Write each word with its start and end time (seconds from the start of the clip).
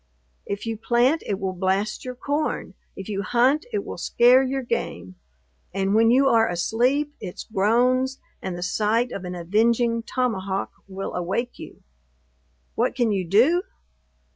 If 0.47 0.65
you 0.65 0.77
plant, 0.79 1.21
it 1.27 1.37
will 1.39 1.53
blast 1.53 2.03
your 2.03 2.15
corn; 2.15 2.73
if 2.95 3.07
you 3.07 3.21
hunt, 3.21 3.67
it 3.71 3.85
will 3.85 3.99
scare 3.99 4.41
your 4.41 4.63
game; 4.63 5.13
and 5.75 5.93
when 5.93 6.09
you 6.09 6.27
are 6.27 6.49
asleep, 6.49 7.13
its 7.19 7.43
groans, 7.43 8.19
and 8.41 8.57
the 8.57 8.63
sight 8.63 9.11
of 9.11 9.25
an 9.25 9.35
avenging 9.35 10.01
tomahawk, 10.01 10.71
will 10.87 11.13
awake 11.13 11.59
you! 11.59 11.83
What 12.73 12.95
can 12.95 13.11
you 13.11 13.27
do? 13.27 13.61